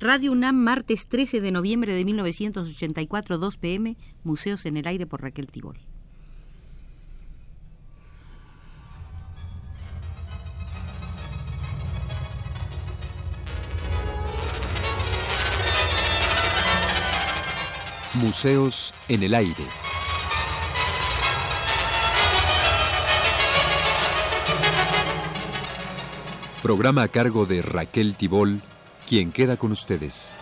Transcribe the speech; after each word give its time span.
Radio 0.00 0.32
UNAM, 0.32 0.56
martes 0.56 1.08
13 1.08 1.42
de 1.42 1.50
noviembre 1.50 1.92
de 1.92 2.06
1984, 2.06 3.36
2 3.36 3.56
pm, 3.58 3.98
Museos 4.24 4.64
en 4.64 4.78
el 4.78 4.86
Aire 4.86 5.04
por 5.04 5.20
Raquel 5.20 5.48
Tibol. 5.48 5.78
Museos 18.14 18.94
en 19.08 19.22
el 19.22 19.34
Aire. 19.34 19.66
Programa 26.62 27.02
a 27.02 27.08
cargo 27.08 27.44
de 27.44 27.60
Raquel 27.60 28.16
Tibol, 28.16 28.62
quien 29.06 29.32
queda 29.32 29.56
con 29.56 29.72
ustedes. 29.72 30.34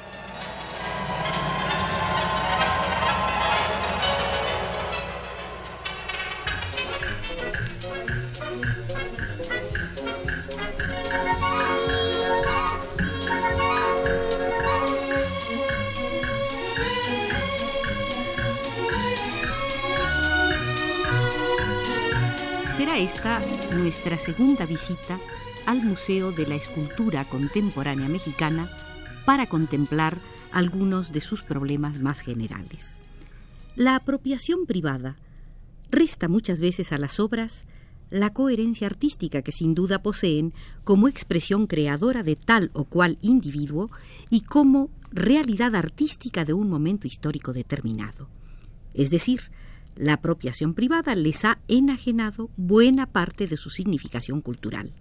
Será 22.76 22.96
esta 22.96 23.40
nuestra 23.72 24.18
segunda 24.18 24.64
visita 24.64 25.18
al 25.68 25.82
Museo 25.82 26.32
de 26.32 26.46
la 26.46 26.54
Escultura 26.54 27.26
Contemporánea 27.26 28.08
Mexicana 28.08 28.70
para 29.26 29.44
contemplar 29.44 30.16
algunos 30.50 31.12
de 31.12 31.20
sus 31.20 31.42
problemas 31.42 32.00
más 32.00 32.22
generales. 32.22 32.96
La 33.76 33.94
apropiación 33.94 34.64
privada 34.64 35.16
resta 35.90 36.26
muchas 36.26 36.62
veces 36.62 36.90
a 36.92 36.96
las 36.96 37.20
obras 37.20 37.66
la 38.08 38.32
coherencia 38.32 38.86
artística 38.86 39.42
que 39.42 39.52
sin 39.52 39.74
duda 39.74 40.02
poseen 40.02 40.54
como 40.84 41.06
expresión 41.06 41.66
creadora 41.66 42.22
de 42.22 42.36
tal 42.36 42.70
o 42.72 42.84
cual 42.84 43.18
individuo 43.20 43.90
y 44.30 44.40
como 44.40 44.88
realidad 45.12 45.74
artística 45.74 46.46
de 46.46 46.54
un 46.54 46.70
momento 46.70 47.06
histórico 47.06 47.52
determinado. 47.52 48.30
Es 48.94 49.10
decir, 49.10 49.50
la 49.96 50.14
apropiación 50.14 50.72
privada 50.72 51.14
les 51.14 51.44
ha 51.44 51.58
enajenado 51.68 52.48
buena 52.56 53.04
parte 53.04 53.46
de 53.46 53.58
su 53.58 53.68
significación 53.68 54.40
cultural. 54.40 54.94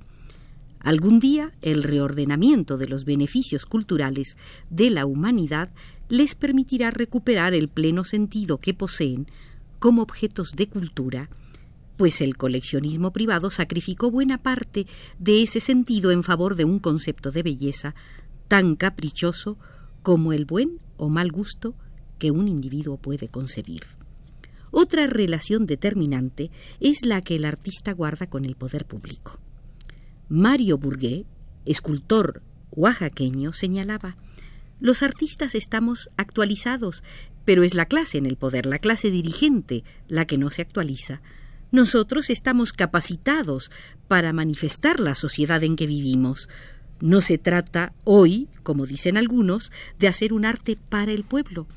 Algún 0.87 1.19
día 1.19 1.51
el 1.61 1.83
reordenamiento 1.83 2.77
de 2.77 2.87
los 2.87 3.03
beneficios 3.03 3.65
culturales 3.65 4.37
de 4.69 4.89
la 4.89 5.05
humanidad 5.05 5.69
les 6.07 6.33
permitirá 6.33 6.91
recuperar 6.91 7.53
el 7.53 7.67
pleno 7.67 8.05
sentido 8.05 8.59
que 8.59 8.73
poseen 8.73 9.27
como 9.79 10.01
objetos 10.01 10.51
de 10.55 10.69
cultura, 10.69 11.29
pues 11.97 12.21
el 12.21 12.37
coleccionismo 12.37 13.11
privado 13.11 13.51
sacrificó 13.51 14.11
buena 14.11 14.37
parte 14.37 14.87
de 15.19 15.43
ese 15.43 15.59
sentido 15.59 16.11
en 16.11 16.23
favor 16.23 16.55
de 16.55 16.63
un 16.63 16.79
concepto 16.79 17.31
de 17.31 17.43
belleza 17.43 17.93
tan 18.47 18.77
caprichoso 18.77 19.57
como 20.03 20.31
el 20.31 20.45
buen 20.45 20.79
o 20.95 21.09
mal 21.09 21.33
gusto 21.33 21.75
que 22.17 22.31
un 22.31 22.47
individuo 22.47 22.95
puede 22.95 23.27
concebir. 23.27 23.83
Otra 24.71 25.05
relación 25.07 25.65
determinante 25.65 26.49
es 26.79 27.05
la 27.05 27.19
que 27.19 27.35
el 27.35 27.43
artista 27.43 27.91
guarda 27.91 28.27
con 28.27 28.45
el 28.45 28.55
poder 28.55 28.85
público. 28.85 29.41
Mario 30.29 30.77
Burgué, 30.77 31.25
escultor 31.65 32.43
oaxaqueño, 32.71 33.53
señalaba 33.53 34.17
Los 34.81 35.01
artistas 35.01 35.55
estamos 35.55 36.09
actualizados, 36.17 37.01
pero 37.45 37.63
es 37.63 37.73
la 37.73 37.85
clase 37.85 38.17
en 38.17 38.25
el 38.25 38.35
poder, 38.35 38.65
la 38.65 38.79
clase 38.79 39.09
dirigente, 39.09 39.85
la 40.09 40.25
que 40.25 40.37
no 40.37 40.49
se 40.49 40.61
actualiza. 40.61 41.21
Nosotros 41.71 42.29
estamos 42.29 42.73
capacitados 42.73 43.71
para 44.09 44.33
manifestar 44.33 44.99
la 44.99 45.15
sociedad 45.15 45.63
en 45.63 45.77
que 45.77 45.87
vivimos. 45.87 46.49
No 46.99 47.21
se 47.21 47.37
trata 47.37 47.93
hoy, 48.03 48.49
como 48.63 48.85
dicen 48.85 49.15
algunos, 49.15 49.71
de 49.97 50.09
hacer 50.09 50.33
un 50.33 50.43
arte 50.43 50.77
para 50.89 51.13
el 51.13 51.23
pueblo. 51.23 51.67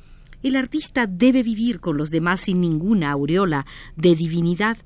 El 0.43 0.57
artista 0.57 1.07
debe 1.07 1.41
vivir 1.41 1.79
con 1.79 1.95
los 1.95 2.09
demás 2.09 2.41
sin 2.41 2.59
ninguna 2.59 3.11
aureola 3.11 3.65
de 3.95 4.13
divinidad. 4.13 4.77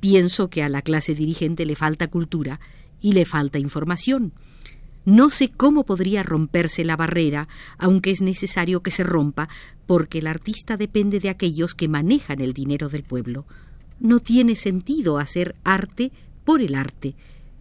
Pienso 0.00 0.48
que 0.48 0.62
a 0.62 0.70
la 0.70 0.80
clase 0.80 1.14
dirigente 1.14 1.66
le 1.66 1.76
falta 1.76 2.08
cultura 2.08 2.60
y 3.04 3.12
le 3.12 3.26
falta 3.26 3.58
información. 3.58 4.32
No 5.04 5.28
sé 5.28 5.50
cómo 5.50 5.84
podría 5.84 6.22
romperse 6.22 6.86
la 6.86 6.96
barrera, 6.96 7.48
aunque 7.76 8.10
es 8.10 8.22
necesario 8.22 8.82
que 8.82 8.90
se 8.90 9.04
rompa, 9.04 9.50
porque 9.84 10.20
el 10.20 10.26
artista 10.26 10.78
depende 10.78 11.20
de 11.20 11.28
aquellos 11.28 11.74
que 11.74 11.86
manejan 11.86 12.40
el 12.40 12.54
dinero 12.54 12.88
del 12.88 13.02
pueblo. 13.02 13.44
No 14.00 14.20
tiene 14.20 14.56
sentido 14.56 15.18
hacer 15.18 15.54
arte 15.64 16.12
por 16.46 16.62
el 16.62 16.74
arte. 16.74 17.14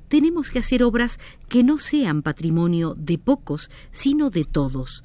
Tenemos 0.08 0.50
que 0.50 0.60
hacer 0.60 0.82
obras 0.82 1.20
que 1.50 1.62
no 1.62 1.78
sean 1.78 2.22
patrimonio 2.22 2.96
de 2.98 3.18
pocos, 3.18 3.70
sino 3.92 4.30
de 4.30 4.46
todos. 4.46 5.04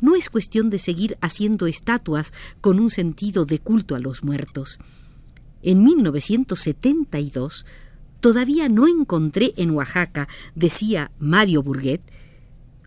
No 0.00 0.16
es 0.16 0.30
cuestión 0.30 0.70
de 0.70 0.78
seguir 0.78 1.18
haciendo 1.20 1.66
estatuas 1.66 2.32
con 2.62 2.80
un 2.80 2.90
sentido 2.90 3.44
de 3.44 3.58
culto 3.58 3.94
a 3.94 3.98
los 3.98 4.24
muertos. 4.24 4.78
En 5.60 5.84
1972 5.84 7.66
Todavía 8.24 8.70
no 8.70 8.88
encontré 8.88 9.52
en 9.58 9.72
Oaxaca, 9.72 10.28
decía 10.54 11.10
Mario 11.18 11.62
Burguet, 11.62 12.00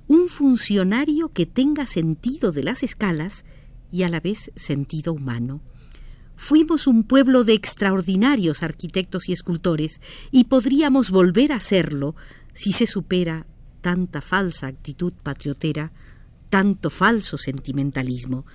un 0.07 0.29
funcionario 0.29 1.29
que 1.29 1.45
tenga 1.45 1.85
sentido 1.85 2.51
de 2.51 2.63
las 2.63 2.81
escalas 2.81 3.45
y 3.91 4.01
a 4.01 4.09
la 4.09 4.19
vez 4.19 4.49
sentido 4.55 5.13
humano. 5.13 5.61
Fuimos 6.35 6.87
un 6.87 7.03
pueblo 7.03 7.43
de 7.43 7.53
extraordinarios 7.53 8.63
arquitectos 8.63 9.29
y 9.29 9.33
escultores 9.33 10.01
y 10.31 10.45
podríamos 10.45 11.11
volver 11.11 11.51
a 11.51 11.59
serlo 11.59 12.15
si 12.53 12.71
se 12.71 12.87
supera 12.87 13.45
tanta 13.81 14.21
falsa 14.21 14.65
actitud 14.65 15.13
patriotera, 15.21 15.91
tanto 16.49 16.89
falso 16.89 17.37
sentimentalismo. 17.37 18.47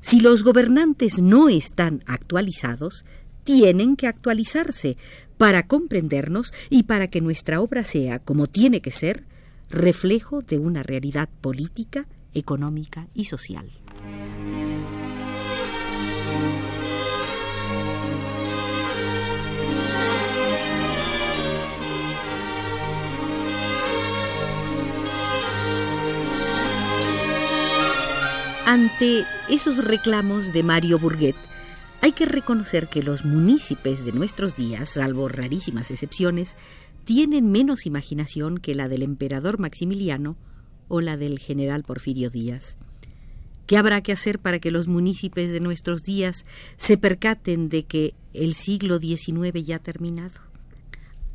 Si 0.00 0.18
los 0.18 0.42
gobernantes 0.42 1.22
no 1.22 1.48
están 1.48 2.02
actualizados, 2.06 3.04
tienen 3.44 3.96
que 3.96 4.06
actualizarse 4.06 4.96
para 5.38 5.66
comprendernos 5.66 6.52
y 6.70 6.84
para 6.84 7.08
que 7.08 7.20
nuestra 7.20 7.60
obra 7.60 7.84
sea, 7.84 8.18
como 8.18 8.46
tiene 8.46 8.80
que 8.80 8.90
ser, 8.90 9.24
reflejo 9.70 10.42
de 10.42 10.58
una 10.58 10.82
realidad 10.82 11.28
política, 11.40 12.06
económica 12.32 13.08
y 13.14 13.26
social. 13.26 13.70
Ante 28.66 29.26
esos 29.48 29.84
reclamos 29.84 30.52
de 30.52 30.62
Mario 30.62 30.98
Burguet, 30.98 31.36
hay 32.04 32.12
que 32.12 32.26
reconocer 32.26 32.88
que 32.88 33.02
los 33.02 33.24
municipios 33.24 34.04
de 34.04 34.12
nuestros 34.12 34.56
días, 34.56 34.90
salvo 34.90 35.26
rarísimas 35.26 35.90
excepciones, 35.90 36.58
tienen 37.04 37.50
menos 37.50 37.86
imaginación 37.86 38.58
que 38.58 38.74
la 38.74 38.88
del 38.88 39.02
emperador 39.02 39.58
Maximiliano 39.58 40.36
o 40.88 41.00
la 41.00 41.16
del 41.16 41.38
general 41.38 41.82
Porfirio 41.82 42.28
Díaz. 42.28 42.76
¿Qué 43.66 43.78
habrá 43.78 44.02
que 44.02 44.12
hacer 44.12 44.38
para 44.38 44.58
que 44.58 44.70
los 44.70 44.86
municipios 44.86 45.50
de 45.50 45.60
nuestros 45.60 46.02
días 46.02 46.44
se 46.76 46.98
percaten 46.98 47.70
de 47.70 47.84
que 47.84 48.12
el 48.34 48.52
siglo 48.52 48.98
XIX 48.98 49.64
ya 49.64 49.76
ha 49.76 49.78
terminado? 49.78 50.43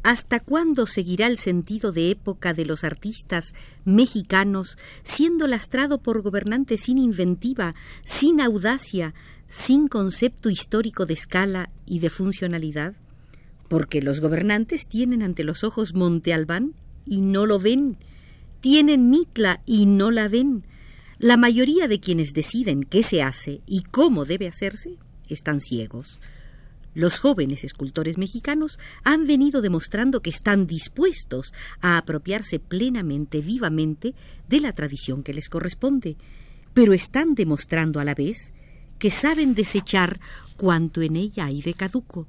¿Hasta 0.02 0.40
cuándo 0.40 0.88
seguirá 0.88 1.28
el 1.28 1.38
sentido 1.38 1.92
de 1.92 2.10
época 2.10 2.54
de 2.54 2.66
los 2.66 2.84
artistas 2.84 3.54
mexicanos 3.84 4.78
siendo 5.04 5.46
lastrado 5.46 6.02
por 6.02 6.22
gobernantes 6.22 6.82
sin 6.82 6.98
inventiva, 6.98 7.76
sin 8.06 8.40
audacia, 8.40 9.14
sin 9.50 9.90
concepto 9.90 10.50
histórico 10.50 11.06
de 11.06 11.16
escala 11.16 11.70
y 11.86 12.00
de 12.00 12.10
funcionalidad? 12.10 12.94
Porque 13.68 14.02
los 14.02 14.22
gobernantes 14.22 14.88
tienen 14.88 15.22
ante 15.22 15.44
los 15.44 15.64
ojos 15.66 15.94
Monte 15.94 16.34
Albán 16.34 16.76
y 17.06 17.20
no 17.20 17.46
lo 17.46 17.60
ven, 17.60 17.98
tienen 18.62 19.10
Mitla 19.10 19.62
y 19.66 19.86
no 19.86 20.12
la 20.12 20.30
ven. 20.30 20.64
La 21.18 21.36
mayoría 21.36 21.90
de 21.90 22.00
quienes 22.00 22.34
deciden 22.34 22.84
qué 22.84 23.04
se 23.04 23.22
hace 23.22 23.62
y 23.68 23.84
cómo 23.84 24.24
debe 24.24 24.48
hacerse 24.48 24.98
están 25.28 25.60
ciegos. 25.60 26.20
Los 27.00 27.18
jóvenes 27.18 27.64
escultores 27.64 28.18
mexicanos 28.18 28.78
han 29.06 29.26
venido 29.26 29.62
demostrando 29.62 30.22
que 30.22 30.30
están 30.30 30.68
dispuestos 30.68 31.54
a 31.80 31.98
apropiarse 31.98 32.60
plenamente, 32.60 33.40
vivamente, 33.40 34.16
de 34.50 34.60
la 34.60 34.74
tradición 34.74 35.24
que 35.24 35.34
les 35.34 35.48
corresponde, 35.48 36.18
pero 36.74 36.92
están 36.92 37.36
demostrando 37.36 38.02
a 38.02 38.04
la 38.04 38.16
vez 38.16 38.52
que 38.98 39.12
saben 39.12 39.56
desechar 39.56 40.20
cuanto 40.58 41.02
en 41.02 41.16
ella 41.16 41.46
hay 41.46 41.62
de 41.62 41.74
caduco. 41.74 42.28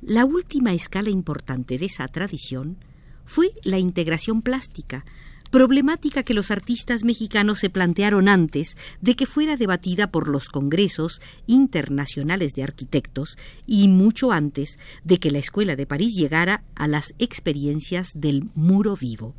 La 0.00 0.26
última 0.26 0.72
escala 0.74 1.10
importante 1.10 1.76
de 1.76 1.86
esa 1.86 2.06
tradición 2.06 2.76
fue 3.24 3.50
la 3.64 3.80
integración 3.80 4.42
plástica, 4.42 5.04
problemática 5.52 6.22
que 6.22 6.32
los 6.32 6.50
artistas 6.50 7.04
mexicanos 7.04 7.60
se 7.60 7.68
plantearon 7.68 8.26
antes 8.26 8.78
de 9.02 9.14
que 9.14 9.26
fuera 9.26 9.58
debatida 9.58 10.10
por 10.10 10.26
los 10.26 10.48
congresos 10.48 11.20
internacionales 11.46 12.54
de 12.54 12.62
arquitectos 12.62 13.36
y 13.66 13.86
mucho 13.88 14.32
antes 14.32 14.78
de 15.04 15.18
que 15.18 15.30
la 15.30 15.38
Escuela 15.38 15.76
de 15.76 15.86
París 15.86 16.14
llegara 16.16 16.64
a 16.74 16.88
las 16.88 17.14
experiencias 17.18 18.12
del 18.14 18.48
muro 18.54 18.96
vivo. 18.96 19.34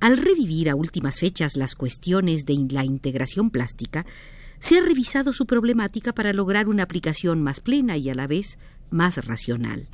Al 0.00 0.16
revivir 0.16 0.70
a 0.70 0.74
últimas 0.74 1.18
fechas 1.18 1.54
las 1.54 1.74
cuestiones 1.74 2.46
de 2.46 2.66
la 2.70 2.86
integración 2.86 3.50
plástica, 3.50 4.06
se 4.58 4.78
ha 4.78 4.82
revisado 4.82 5.34
su 5.34 5.44
problemática 5.44 6.14
para 6.14 6.32
lograr 6.32 6.66
una 6.66 6.84
aplicación 6.84 7.42
más 7.42 7.60
plena 7.60 7.98
y 7.98 8.08
a 8.08 8.14
la 8.14 8.26
vez 8.26 8.58
más 8.88 9.22
racional. 9.22 9.86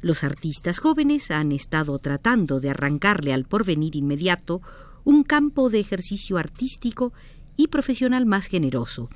Los 0.00 0.24
artistas 0.24 0.78
jóvenes 0.78 1.30
han 1.30 1.52
estado 1.52 1.98
tratando 1.98 2.60
de 2.60 2.70
arrancarle 2.70 3.32
al 3.32 3.44
porvenir 3.44 3.96
inmediato 3.96 4.62
un 5.04 5.24
campo 5.24 5.70
de 5.70 5.80
ejercicio 5.80 6.38
artístico 6.38 7.12
y 7.56 7.68
profesional 7.68 8.24
más 8.26 8.46
generoso. 8.46 9.10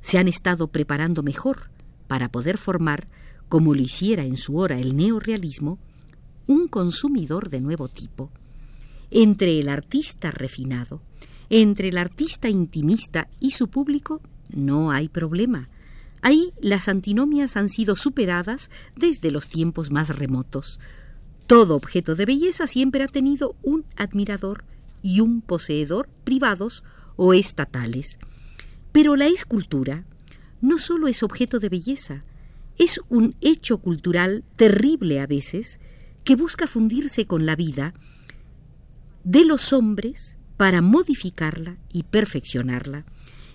Se 0.00 0.18
han 0.18 0.28
estado 0.28 0.68
preparando 0.68 1.22
mejor 1.22 1.70
para 2.08 2.30
poder 2.30 2.58
formar, 2.58 3.08
como 3.48 3.74
lo 3.74 3.80
hiciera 3.80 4.24
en 4.24 4.36
su 4.36 4.56
hora 4.56 4.78
el 4.78 4.96
neorealismo, 4.96 5.78
un 6.46 6.66
consumidor 6.66 7.50
de 7.50 7.60
nuevo 7.60 7.88
tipo. 7.88 8.30
Entre 9.10 9.60
el 9.60 9.68
artista 9.68 10.30
refinado, 10.30 11.02
entre 11.50 11.88
el 11.88 11.98
artista 11.98 12.48
intimista 12.48 13.28
y 13.38 13.52
su 13.52 13.68
público, 13.68 14.20
no 14.52 14.90
hay 14.90 15.08
problema. 15.08 15.68
Ahí 16.20 16.52
las 16.60 16.88
antinomias 16.88 17.56
han 17.56 17.68
sido 17.68 17.96
superadas 17.96 18.70
desde 18.96 19.30
los 19.30 19.48
tiempos 19.48 19.90
más 19.90 20.16
remotos. 20.16 20.80
Todo 21.46 21.76
objeto 21.76 22.14
de 22.14 22.26
belleza 22.26 22.66
siempre 22.66 23.02
ha 23.02 23.08
tenido 23.08 23.56
un 23.62 23.84
admirador 23.96 24.64
y 25.02 25.20
un 25.20 25.40
poseedor 25.40 26.08
privados 26.24 26.84
o 27.16 27.34
estatales. 27.34 28.18
Pero 28.92 29.16
la 29.16 29.26
escultura 29.26 30.04
no 30.60 30.78
solo 30.78 31.08
es 31.08 31.22
objeto 31.22 31.60
de 31.60 31.68
belleza, 31.68 32.24
es 32.78 33.00
un 33.08 33.34
hecho 33.40 33.78
cultural 33.78 34.44
terrible 34.56 35.20
a 35.20 35.26
veces 35.26 35.78
que 36.24 36.36
busca 36.36 36.66
fundirse 36.66 37.26
con 37.26 37.46
la 37.46 37.56
vida 37.56 37.94
de 39.24 39.44
los 39.44 39.72
hombres 39.72 40.36
para 40.56 40.80
modificarla 40.80 41.78
y 41.92 42.04
perfeccionarla. 42.04 43.04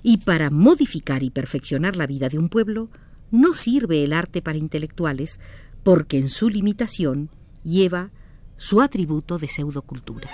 Y 0.04 0.18
para 0.18 0.50
modificar 0.50 1.24
y 1.24 1.30
perfeccionar 1.30 1.96
la 1.96 2.06
vida 2.06 2.30
de 2.30 2.38
un 2.38 2.50
pueblo, 2.50 2.90
no 3.32 3.54
sirve 3.56 4.04
el 4.04 4.14
arte 4.14 4.42
para 4.42 4.58
intelectuales, 4.58 5.40
porque 5.82 6.18
en 6.18 6.30
su 6.30 6.50
limitación 6.50 7.30
lleva 7.64 8.12
su 8.58 8.82
atributo 8.82 9.40
de 9.40 9.48
pseudocultura. 9.48 10.30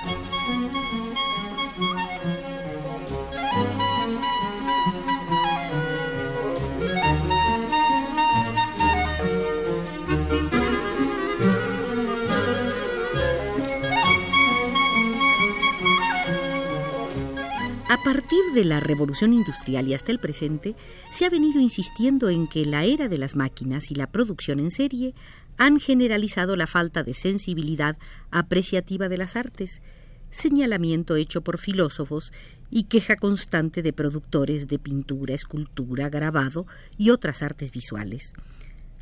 A 17.89 17.97
partir 18.03 18.38
de 18.53 18.65
la 18.65 18.80
revolución 18.80 19.33
industrial 19.33 19.88
y 19.88 19.95
hasta 19.95 20.12
el 20.12 20.19
presente, 20.19 20.75
se 21.09 21.25
ha 21.25 21.30
venido 21.31 21.59
insistiendo 21.59 22.30
en 22.30 22.45
que 22.45 22.63
la 22.63 22.86
era 22.86 23.07
de 23.07 23.18
las 23.18 23.36
máquinas 23.36 23.89
y 23.89 23.95
la 23.95 24.06
producción 24.06 24.59
en 24.59 24.69
serie 24.69 25.15
han 25.57 25.80
generalizado 25.80 26.56
la 26.56 26.68
falta 26.68 27.01
de 27.01 27.15
sensibilidad 27.15 27.97
apreciativa 28.30 29.09
de 29.09 29.18
las 29.18 29.36
artes, 29.36 29.81
señalamiento 30.30 31.15
hecho 31.15 31.41
por 31.41 31.57
filósofos 31.57 32.31
y 32.69 32.83
queja 32.83 33.15
constante 33.15 33.81
de 33.81 33.91
productores 33.91 34.68
de 34.68 34.77
pintura, 34.77 35.33
escultura, 35.33 36.09
grabado 36.09 36.68
y 36.95 37.09
otras 37.09 37.41
artes 37.41 37.71
visuales. 37.71 38.33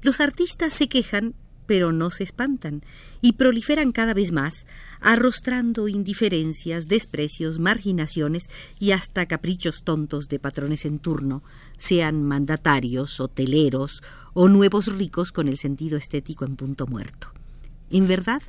Los 0.02 0.22
artistas 0.22 0.72
se 0.72 0.88
quejan 0.88 1.36
pero 1.68 1.92
no 1.92 2.10
se 2.10 2.24
espantan 2.24 2.82
y 3.22 3.34
proliferan 3.34 3.92
cada 3.92 4.14
vez 4.14 4.32
más, 4.32 4.66
arrostrando 5.00 5.88
indiferencias, 5.88 6.88
desprecios, 6.88 7.60
marginaciones 7.60 8.50
y 8.80 8.92
hasta 8.92 9.28
caprichos 9.28 9.84
tontos 9.84 10.30
de 10.30 10.40
patrones 10.40 10.86
en 10.86 10.98
turno, 11.00 11.44
sean 11.78 12.24
mandatarios, 12.24 13.20
hoteleros 13.20 14.02
o 14.34 14.48
nuevos 14.48 14.88
ricos 14.88 15.32
con 15.32 15.48
el 15.48 15.58
sentido 15.58 15.98
estético 15.98 16.46
en 16.46 16.56
punto 16.56 16.88
muerto. 16.88 17.32
En 17.92 18.08
verdad, 18.08 18.42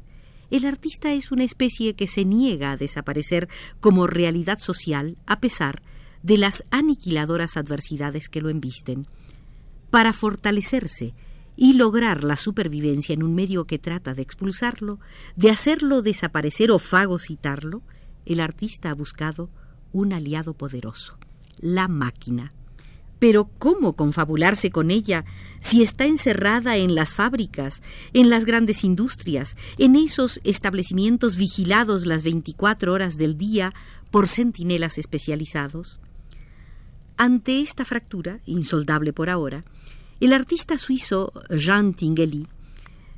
el 0.50 0.64
artista 0.64 1.12
es 1.12 1.30
una 1.30 1.44
especie 1.44 1.94
que 1.94 2.06
se 2.06 2.24
niega 2.24 2.72
a 2.72 2.76
desaparecer 2.76 3.48
como 3.80 4.06
realidad 4.06 4.58
social 4.58 5.18
a 5.26 5.40
pesar 5.40 5.82
de 6.22 6.38
las 6.38 6.64
aniquiladoras 6.70 7.56
adversidades 7.56 8.28
que 8.28 8.40
lo 8.40 8.48
embisten. 8.48 9.06
Para 9.90 10.12
fortalecerse, 10.12 11.14
y 11.60 11.72
lograr 11.72 12.22
la 12.22 12.36
supervivencia 12.36 13.12
en 13.12 13.24
un 13.24 13.34
medio 13.34 13.66
que 13.66 13.80
trata 13.80 14.14
de 14.14 14.22
expulsarlo, 14.22 15.00
de 15.34 15.50
hacerlo 15.50 16.02
desaparecer 16.02 16.70
o 16.70 16.78
fagocitarlo, 16.78 17.82
el 18.26 18.38
artista 18.38 18.90
ha 18.90 18.94
buscado 18.94 19.50
un 19.92 20.12
aliado 20.12 20.54
poderoso, 20.54 21.18
la 21.58 21.88
máquina. 21.88 22.52
Pero 23.18 23.50
¿cómo 23.58 23.94
confabularse 23.94 24.70
con 24.70 24.92
ella 24.92 25.24
si 25.58 25.82
está 25.82 26.06
encerrada 26.06 26.76
en 26.76 26.94
las 26.94 27.12
fábricas, 27.12 27.82
en 28.12 28.30
las 28.30 28.44
grandes 28.44 28.84
industrias, 28.84 29.56
en 29.78 29.96
esos 29.96 30.40
establecimientos 30.44 31.34
vigilados 31.34 32.06
las 32.06 32.22
24 32.22 32.92
horas 32.92 33.16
del 33.16 33.36
día 33.36 33.74
por 34.12 34.28
centinelas 34.28 34.96
especializados? 34.96 35.98
Ante 37.16 37.62
esta 37.62 37.84
fractura, 37.84 38.38
insoldable 38.46 39.12
por 39.12 39.28
ahora, 39.28 39.64
el 40.20 40.32
artista 40.32 40.78
suizo 40.78 41.32
Jean 41.50 41.94
Tinguely 41.94 42.46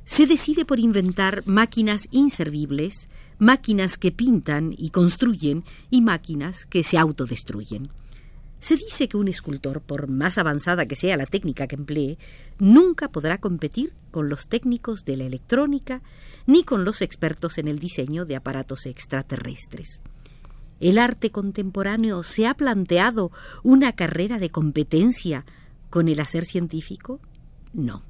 se 0.03 0.27
decide 0.27 0.65
por 0.65 0.79
inventar 0.79 1.43
máquinas 1.45 2.07
inservibles, 2.11 3.09
máquinas 3.39 3.97
que 3.97 4.11
pintan 4.11 4.73
y 4.77 4.89
construyen 4.89 5.63
y 5.89 6.01
máquinas 6.01 6.65
que 6.65 6.83
se 6.83 6.97
autodestruyen. 6.97 7.89
Se 8.59 8.75
dice 8.75 9.07
que 9.07 9.17
un 9.17 9.27
escultor, 9.27 9.81
por 9.81 10.07
más 10.07 10.37
avanzada 10.37 10.85
que 10.85 10.95
sea 10.95 11.17
la 11.17 11.25
técnica 11.25 11.65
que 11.65 11.75
emplee, 11.75 12.19
nunca 12.59 13.09
podrá 13.09 13.39
competir 13.39 13.93
con 14.11 14.29
los 14.29 14.47
técnicos 14.47 15.03
de 15.03 15.17
la 15.17 15.23
electrónica 15.23 16.03
ni 16.45 16.63
con 16.63 16.85
los 16.85 17.01
expertos 17.01 17.57
en 17.57 17.67
el 17.67 17.79
diseño 17.79 18.25
de 18.25 18.35
aparatos 18.35 18.85
extraterrestres. 18.85 20.01
El 20.79 20.99
arte 20.99 21.31
contemporáneo 21.31 22.21
se 22.21 22.45
ha 22.45 22.53
planteado 22.53 23.31
una 23.63 23.93
carrera 23.93 24.37
de 24.37 24.49
competencia 24.49 25.45
¿Con 25.91 26.07
el 26.07 26.21
hacer 26.21 26.45
científico? 26.45 27.19
No. 27.73 28.01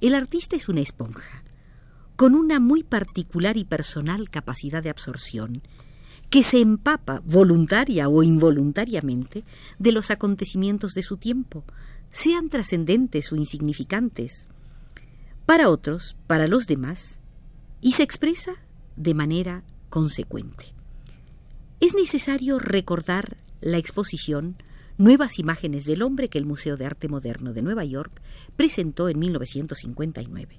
El 0.00 0.16
artista 0.16 0.56
es 0.56 0.68
una 0.68 0.80
esponja, 0.80 1.44
con 2.16 2.34
una 2.34 2.58
muy 2.58 2.82
particular 2.82 3.56
y 3.56 3.64
personal 3.64 4.30
capacidad 4.30 4.82
de 4.82 4.90
absorción, 4.90 5.62
que 6.28 6.42
se 6.42 6.60
empapa 6.60 7.22
voluntaria 7.24 8.08
o 8.08 8.24
involuntariamente 8.24 9.44
de 9.78 9.92
los 9.92 10.10
acontecimientos 10.10 10.94
de 10.94 11.04
su 11.04 11.18
tiempo, 11.18 11.62
sean 12.10 12.48
trascendentes 12.48 13.30
o 13.30 13.36
insignificantes. 13.36 14.48
Para 15.46 15.70
otros, 15.70 16.16
para 16.26 16.48
los 16.48 16.66
demás, 16.66 17.20
y 17.80 17.92
se 17.92 18.02
expresa 18.02 18.54
de 18.96 19.14
manera 19.14 19.62
consecuente. 19.88 20.74
Es 21.78 21.94
necesario 21.94 22.58
recordar 22.58 23.36
la 23.60 23.78
exposición 23.78 24.56
nuevas 24.98 25.38
imágenes 25.38 25.84
del 25.84 26.02
hombre 26.02 26.28
que 26.28 26.38
el 26.38 26.44
Museo 26.44 26.76
de 26.76 26.84
Arte 26.84 27.08
Moderno 27.08 27.52
de 27.52 27.62
Nueva 27.62 27.84
York 27.84 28.20
presentó 28.56 29.08
en 29.08 29.18
1959. 29.20 30.58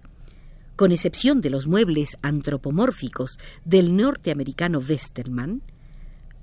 Con 0.78 0.94
excepción 0.94 1.42
de 1.42 1.50
los 1.50 1.68
muebles 1.68 2.18
antropomórficos 2.22 3.38
del 3.66 3.96
norteamericano 3.98 4.80
Westermann, 4.80 5.62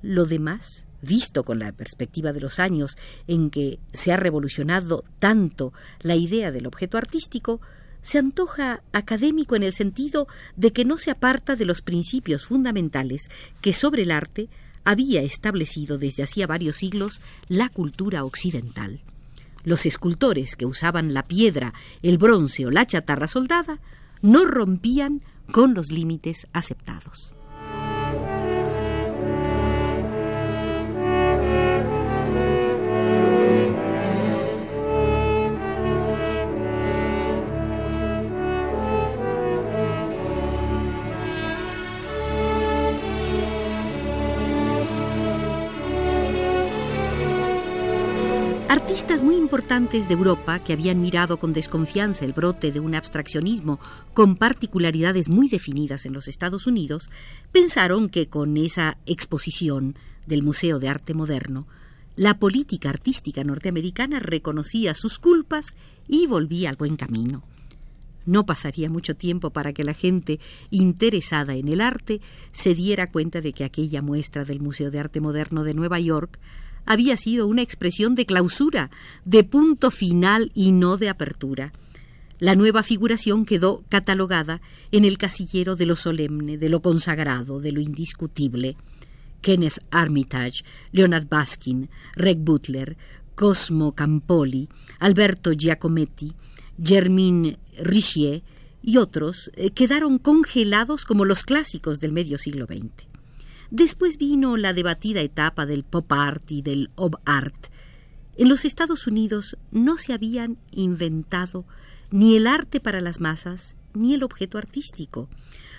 lo 0.03 0.27
demás, 0.27 0.87
visto 1.01 1.43
con 1.45 1.59
la 1.59 1.73
perspectiva 1.73 2.35
de 2.35 2.41
los 2.41 2.59
años 2.59 2.99
en 3.27 3.49
que 3.49 3.79
se 3.95 4.13
ha 4.13 4.19
revolucionado 4.19 5.05
tanto 5.19 5.73
la 6.01 6.17
idea 6.17 6.53
del 6.53 6.67
objeto 6.67 6.99
artístico, 6.99 7.63
se 8.03 8.19
antoja 8.19 8.83
académico 8.93 9.57
en 9.57 9.63
el 9.63 9.73
sentido 9.73 10.29
de 10.55 10.73
que 10.73 10.85
no 10.85 10.99
se 10.99 11.11
aparta 11.11 11.57
de 11.57 11.65
los 11.65 11.81
principios 11.81 12.45
fundamentales 12.45 13.31
que 13.63 13.73
sobre 13.73 14.03
el 14.03 14.11
arte 14.11 14.49
había 14.87 15.21
establecido 15.21 15.99
desde 15.99 16.23
hacía 16.23 16.47
varios 16.47 16.77
siglos 16.77 17.21
la 17.49 17.69
cultura 17.69 18.25
occidental. 18.25 19.03
Los 19.65 19.85
escultores 19.85 20.55
que 20.55 20.65
usaban 20.65 21.13
la 21.13 21.25
piedra, 21.25 21.75
el 22.03 22.19
bronce 22.19 22.67
o 22.67 22.71
la 22.71 22.87
chatarra 22.87 23.27
soldada 23.27 23.81
no 24.23 24.45
rompían 24.45 25.23
con 25.53 25.75
los 25.75 25.91
límites 25.91 26.47
aceptados. 26.53 27.36
Artistas 48.77 49.23
muy 49.23 49.37
importantes 49.37 50.07
de 50.07 50.13
Europa, 50.13 50.59
que 50.59 50.75
habían 50.75 51.01
mirado 51.01 51.39
con 51.39 51.55
desconfianza 51.55 52.27
el 52.27 52.35
brote 52.35 52.73
de 52.73 52.79
un 52.79 52.95
abstraccionismo 52.95 53.81
con 54.13 54.37
particularidades 54.37 55.31
muy 55.31 55.49
definidas 55.49 56.05
en 56.05 56.13
los 56.13 56.29
Estados 56.29 56.67
Unidos, 56.67 57.09
pensaron 57.53 58.11
que 58.11 58.29
con 58.29 58.59
esa 58.59 58.99
exposición 59.07 59.97
del 60.27 60.43
Museo 60.43 60.79
de 60.79 60.91
Arte 60.91 61.15
Moderno, 61.15 61.67
la 62.17 62.39
política 62.39 62.91
artística 62.91 63.43
norteamericana 63.45 64.21
reconocía 64.21 64.95
sus 64.95 65.19
culpas 65.19 65.75
y 66.07 66.27
volvía 66.27 66.69
al 66.69 66.77
buen 66.77 66.97
camino. 66.97 67.45
No 68.27 68.45
pasaría 68.45 68.91
mucho 68.91 69.17
tiempo 69.17 69.51
para 69.51 69.73
que 69.73 69.85
la 69.85 69.95
gente 69.95 70.39
interesada 70.71 71.55
en 71.55 71.69
el 71.69 71.81
arte 71.81 72.21
se 72.53 72.75
diera 72.75 73.07
cuenta 73.07 73.41
de 73.41 73.55
que 73.55 73.65
aquella 73.65 74.03
muestra 74.03 74.45
del 74.45 74.61
Museo 74.61 74.91
de 74.91 75.01
Arte 75.01 75.23
Moderno 75.23 75.65
de 75.65 75.73
Nueva 75.73 75.99
York 75.99 76.39
había 76.87 77.17
sido 77.17 77.47
una 77.47 77.63
expresión 77.63 78.15
de 78.15 78.25
clausura, 78.27 78.91
de 79.25 79.45
punto 79.45 79.91
final 79.91 80.51
y 80.55 80.73
no 80.73 80.97
de 80.97 81.09
apertura. 81.09 81.73
La 82.39 82.55
nueva 82.55 82.83
figuración 82.83 83.45
quedó 83.47 83.85
catalogada 83.89 84.61
en 84.93 85.05
el 85.05 85.19
casillero 85.19 85.75
de 85.75 85.87
lo 85.87 85.97
solemne, 85.97 86.59
de 86.59 86.69
lo 86.69 86.83
consagrado, 86.83 87.61
de 87.61 87.73
lo 87.73 87.81
indiscutible. 87.81 88.77
Kenneth 89.41 89.79
Armitage, 89.91 90.63
Leonard 90.93 91.29
Baskin, 91.29 91.89
Reg 92.15 92.39
Butler, 92.39 92.97
Cosmo 93.35 93.95
Campoli, 93.95 94.69
Alberto 94.99 95.53
Giacometti, 95.53 96.33
Germain 96.83 97.57
Richier 97.79 98.43
y 98.83 98.99
otros 98.99 99.51
eh, 99.55 99.71
quedaron 99.71 100.19
congelados 100.19 101.05
como 101.05 101.25
los 101.25 101.45
clásicos 101.45 102.01
del 102.01 102.13
medio 102.13 102.39
siglo 102.39 102.67
XX. 102.67 103.16
Después 103.71 104.19
vino 104.19 104.57
la 104.57 104.73
debatida 104.73 105.21
etapa 105.21 105.67
del 105.67 105.85
pop 105.85 106.11
art 106.13 106.51
y 106.51 106.63
del 106.63 106.91
ob 106.95 107.17
art. 107.25 107.67
En 108.37 108.49
los 108.49 108.65
Estados 108.65 109.07
Unidos 109.07 109.57
no 109.71 109.99
se 109.99 110.13
habían 110.13 110.59
inventado 110.71 111.65
ni 112.11 112.37
el 112.37 112.47
arte 112.47 112.81
para 112.81 113.01
las 113.01 113.21
masas 113.21 113.77
ni 113.95 114.15
el 114.15 114.23
objeto 114.23 114.59
artístico. 114.59 115.29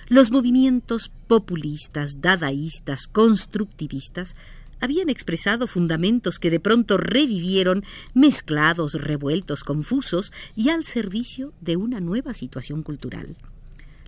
Los 0.10 0.32
movimientos 0.32 1.12
populistas, 1.28 2.22
dadaístas, 2.22 3.08
constructivistas 3.08 4.36
habían 4.80 5.10
expresado 5.10 5.68
fundamentos 5.68 6.40
que 6.40 6.50
de 6.50 6.60
pronto 6.60 6.98
revivieron, 6.98 7.84
mezclados, 8.14 8.94
revueltos, 8.94 9.64
confusos 9.64 10.32
y 10.56 10.70
al 10.70 10.84
servicio 10.84 11.54
de 11.62 11.78
una 11.78 12.00
nueva 12.00 12.34
situación 12.34 12.84
cultural. 12.84 13.36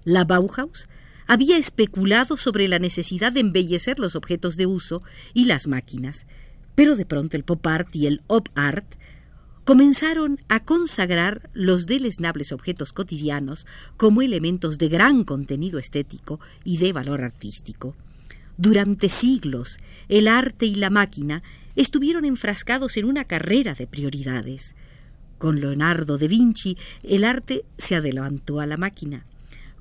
La 0.03 0.25
Bauhaus 0.25 0.87
había 1.29 1.57
especulado 1.57 2.37
sobre 2.37 2.67
la 2.67 2.79
necesidad 2.79 3.31
de 3.31 3.41
embellecer 3.41 3.99
los 3.99 4.15
objetos 4.15 4.57
de 4.57 4.65
uso 4.65 5.03
y 5.35 5.45
las 5.45 5.67
máquinas, 5.67 6.25
pero 6.73 6.95
de 6.95 7.05
pronto 7.05 7.37
el 7.37 7.43
pop 7.43 7.67
art 7.67 7.95
y 7.95 8.07
el 8.07 8.23
op 8.25 8.49
art 8.55 8.95
comenzaron 9.63 10.39
a 10.49 10.65
consagrar 10.65 11.51
los 11.53 11.85
deleznables 11.85 12.51
objetos 12.51 12.93
cotidianos 12.93 13.67
como 13.95 14.23
elementos 14.23 14.79
de 14.79 14.89
gran 14.89 15.23
contenido 15.23 15.77
estético 15.77 16.39
y 16.63 16.79
de 16.79 16.93
valor 16.93 17.23
artístico. 17.23 17.95
Durante 18.57 19.07
siglos, 19.07 19.77
el 20.07 20.27
arte 20.27 20.65
y 20.65 20.73
la 20.73 20.89
máquina 20.89 21.43
estuvieron 21.75 22.25
enfrascados 22.25 22.97
en 22.97 23.05
una 23.05 23.25
carrera 23.25 23.75
de 23.75 23.85
prioridades. 23.85 24.75
Con 25.37 25.61
Leonardo 25.61 26.17
da 26.17 26.25
Vinci, 26.25 26.75
el 27.03 27.23
arte 27.23 27.65
se 27.77 27.95
adelantó 27.95 28.59
a 28.59 28.65
la 28.65 28.77
máquina. 28.77 29.27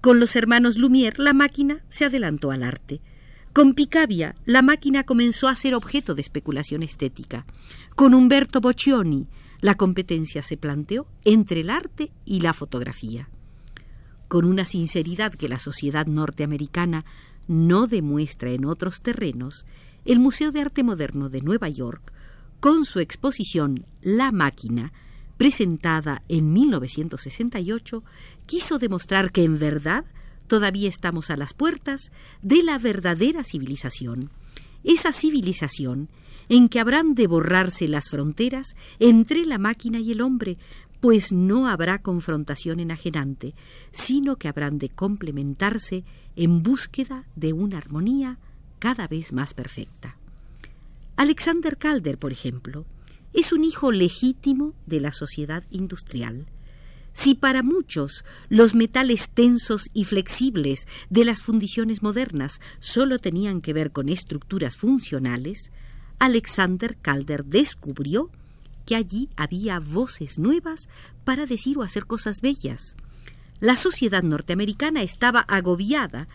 Con 0.01 0.21
los 0.21 0.37
hermanos 0.37 0.77
Lumière, 0.77 1.19
la 1.19 1.33
máquina 1.33 1.83
se 1.89 2.05
adelantó 2.05 2.53
al 2.53 2.63
arte. 2.63 3.01
Con 3.53 3.75
Picabia, 3.75 4.37
la 4.45 4.63
máquina 4.63 5.03
comenzó 5.03 5.49
a 5.49 5.57
ser 5.57 5.75
objeto 5.75 6.15
de 6.15 6.23
especulación 6.23 6.85
estética. 6.85 7.47
Con 7.97 8.15
Umberto 8.15 8.61
Boccioni, 8.61 9.27
la 9.61 9.75
competencia 9.75 10.43
se 10.45 10.57
planteó 10.57 11.09
entre 11.25 11.63
el 11.63 11.71
arte 11.71 12.13
y 12.25 12.41
la 12.41 12.53
fotografía. 12.53 13.29
Con 14.29 14.45
una 14.45 14.65
sinceridad 14.65 15.35
que 15.35 15.49
la 15.49 15.59
sociedad 15.59 16.07
norteamericana 16.07 17.05
no 17.49 17.89
demuestra 17.89 18.51
en 18.51 18.67
otros 18.67 19.03
terrenos, 19.03 19.67
el 20.05 20.21
Museo 20.21 20.53
de 20.53 20.61
Arte 20.61 20.85
Moderno 20.85 21.29
de 21.29 21.43
Nueva 21.43 21.69
York, 21.69 22.13
con 22.61 22.85
su 22.85 23.01
exposición 23.01 23.85
La 24.01 24.31
máquina, 24.31 24.93
presentada 25.39 26.23
en 26.29 26.53
1968, 26.53 28.05
quiso 28.45 28.79
demostrar 28.79 29.33
que 29.33 29.45
en 29.45 29.59
verdad 29.59 30.05
todavía 30.49 30.89
estamos 30.89 31.31
a 31.31 31.37
las 31.37 31.55
puertas 31.55 32.11
de 32.43 32.63
la 32.63 32.79
verdadera 32.79 33.45
civilización, 33.45 34.31
esa 34.85 35.13
civilización 35.13 36.09
en 36.49 36.69
que 36.69 36.81
habrán 36.81 37.15
de 37.15 37.27
borrarse 37.27 37.89
las 37.89 38.09
fronteras 38.11 38.75
entre 38.99 39.45
la 39.45 39.59
máquina 39.59 40.01
y 40.01 40.13
el 40.13 40.21
hombre, 40.21 40.59
pues 41.01 41.33
no 41.33 41.69
habrá 41.69 42.01
confrontación 42.01 42.81
enajenante, 42.81 43.55
sino 43.93 44.37
que 44.37 44.49
habrán 44.49 44.79
de 44.79 44.89
complementarse 44.89 46.05
en 46.37 46.63
búsqueda 46.63 47.27
de 47.37 47.53
una 47.53 47.79
armonía 47.79 48.39
cada 48.79 49.07
vez 49.07 49.33
más 49.33 49.55
perfecta. 49.55 50.17
Alexander 51.17 51.77
Calder, 51.77 52.19
por 52.19 52.33
ejemplo, 52.33 52.87
es 53.33 53.53
un 53.53 53.65
hijo 53.65 53.93
legítimo 53.93 54.75
de 54.87 55.01
la 55.01 55.13
sociedad 55.13 55.65
industrial. 55.71 56.47
Si 57.13 57.35
para 57.35 57.63
muchos 57.63 58.25
los 58.49 58.75
metales 58.75 59.31
tensos 59.31 59.91
y 59.93 60.05
flexibles 60.05 60.87
de 61.11 61.25
las 61.25 61.43
fundiciones 61.43 62.03
modernas 62.03 62.61
solo 62.79 63.19
tenían 63.19 63.61
que 63.61 63.73
ver 63.73 63.91
con 63.91 64.09
estructuras 64.09 64.77
funcionales, 64.77 65.73
Alexander 66.19 66.97
Calder 66.97 67.45
descubrió 67.45 68.31
que 68.87 68.97
allí 68.97 69.29
había 69.37 69.81
voces 69.81 70.39
nuevas 70.39 70.89
para 71.25 71.45
decir 71.45 71.77
o 71.79 71.83
hacer 71.83 72.07
cosas 72.07 72.41
bellas. 72.41 72.97
La 73.61 73.77
sociedad 73.77 74.23
norteamericana 74.23 75.03
estaba 75.03 75.41
agobiada 75.41 76.29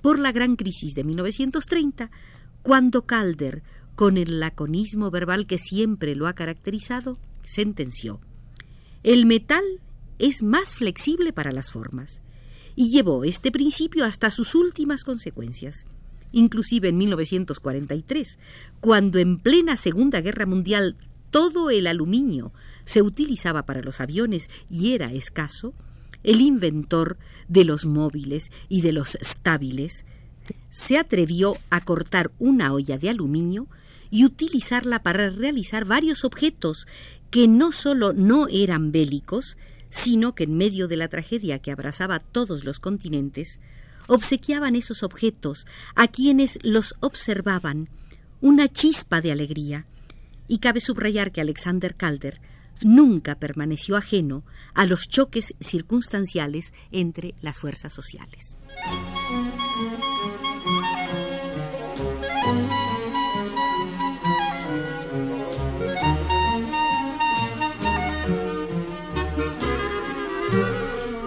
por 0.00 0.18
la 0.18 0.32
gran 0.32 0.56
crisis 0.56 0.94
de 0.94 1.04
1930, 1.04 2.10
cuando 2.62 3.06
Calder, 3.06 3.62
con 4.00 4.16
el 4.16 4.40
laconismo 4.40 5.10
verbal 5.10 5.46
que 5.46 5.58
siempre 5.58 6.14
lo 6.14 6.26
ha 6.26 6.32
caracterizado, 6.32 7.18
sentenció 7.42 8.18
El 9.02 9.26
metal 9.26 9.62
es 10.18 10.42
más 10.42 10.74
flexible 10.74 11.34
para 11.34 11.52
las 11.52 11.70
formas, 11.70 12.22
y 12.74 12.88
llevó 12.88 13.24
este 13.24 13.52
principio 13.52 14.06
hasta 14.06 14.30
sus 14.30 14.54
últimas 14.54 15.04
consecuencias 15.04 15.84
inclusive 16.32 16.88
en 16.88 16.96
1943, 16.96 18.38
cuando 18.80 19.18
en 19.18 19.36
plena 19.36 19.76
Segunda 19.76 20.22
Guerra 20.22 20.46
Mundial 20.46 20.96
todo 21.30 21.68
el 21.68 21.86
aluminio 21.86 22.54
se 22.86 23.02
utilizaba 23.02 23.66
para 23.66 23.82
los 23.82 24.00
aviones 24.00 24.48
y 24.70 24.94
era 24.94 25.12
escaso, 25.12 25.74
el 26.22 26.40
inventor 26.40 27.18
de 27.48 27.66
los 27.66 27.84
móviles 27.84 28.50
y 28.70 28.80
de 28.80 28.92
los 28.92 29.16
estábiles 29.16 30.06
se 30.70 30.96
atrevió 30.96 31.58
a 31.68 31.84
cortar 31.84 32.30
una 32.38 32.72
olla 32.72 32.96
de 32.96 33.10
aluminio 33.10 33.68
y 34.10 34.24
utilizarla 34.24 35.02
para 35.02 35.30
realizar 35.30 35.84
varios 35.84 36.24
objetos 36.24 36.86
que 37.30 37.46
no 37.48 37.72
sólo 37.72 38.12
no 38.12 38.48
eran 38.48 38.92
bélicos, 38.92 39.56
sino 39.88 40.34
que 40.34 40.44
en 40.44 40.56
medio 40.56 40.88
de 40.88 40.96
la 40.96 41.08
tragedia 41.08 41.58
que 41.58 41.70
abrazaba 41.70 42.18
todos 42.18 42.64
los 42.64 42.80
continentes, 42.80 43.60
obsequiaban 44.06 44.76
esos 44.76 45.02
objetos 45.02 45.66
a 45.94 46.08
quienes 46.08 46.58
los 46.62 46.94
observaban 47.00 47.88
una 48.40 48.68
chispa 48.68 49.20
de 49.20 49.32
alegría. 49.32 49.86
Y 50.48 50.58
cabe 50.58 50.80
subrayar 50.80 51.30
que 51.30 51.40
Alexander 51.40 51.94
Calder 51.94 52.40
nunca 52.82 53.36
permaneció 53.36 53.96
ajeno 53.96 54.44
a 54.74 54.86
los 54.86 55.08
choques 55.08 55.54
circunstanciales 55.60 56.72
entre 56.90 57.34
las 57.40 57.58
fuerzas 57.58 57.92
sociales. 57.92 58.56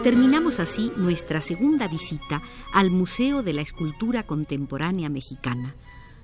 Terminamos 0.04 0.60
así 0.60 0.92
nuestra 0.98 1.40
segunda 1.40 1.88
visita 1.88 2.42
al 2.74 2.92
Museo 2.92 3.42
de 3.42 3.54
la 3.54 3.62
Escultura 3.62 4.24
Contemporánea 4.24 5.08
Mexicana. 5.08 5.78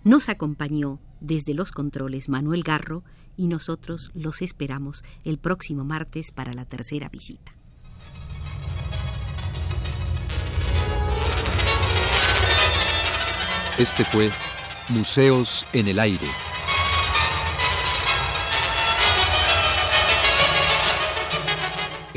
Nos 0.03 0.27
acompañó 0.27 0.99
desde 1.21 1.53
los 1.53 1.71
controles 1.71 2.27
Manuel 2.27 2.63
Garro 2.63 3.05
y 3.37 3.47
nosotros 3.47 4.11
los 4.13 4.41
esperamos 4.41 5.05
el 5.23 5.37
próximo 5.37 5.85
martes 5.85 6.33
para 6.33 6.51
la 6.51 6.65
tercera 6.65 7.07
visita. 7.07 7.55
Este 13.77 14.03
fue 14.03 14.29
Museos 14.89 15.65
en 15.71 15.87
el 15.87 15.99
Aire. 15.99 16.27